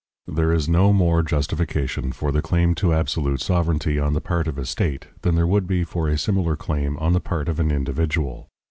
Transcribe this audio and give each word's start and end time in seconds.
There 0.25 0.51
is 0.51 0.67
no 0.67 0.91
more 0.91 1.21
justification 1.21 2.11
for 2.11 2.31
the 2.31 2.41
claim 2.41 2.73
to 2.73 2.91
absolute 2.91 3.39
sovereignty 3.39 3.99
on 3.99 4.13
the 4.13 4.19
part 4.19 4.47
of 4.47 4.57
a 4.57 4.65
state 4.65 5.09
than 5.21 5.35
there 5.35 5.45
would 5.45 5.67
be 5.67 5.83
for 5.83 6.07
a 6.09 6.17
similar 6.17 6.55
claim 6.55 6.97
on 6.97 7.13
the 7.13 7.21
part 7.21 7.47
of 7.47 7.59
an 7.59 7.69
individual. 7.69 8.47